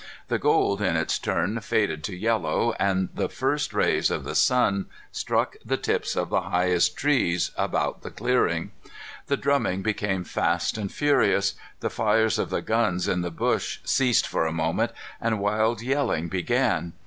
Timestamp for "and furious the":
10.75-11.91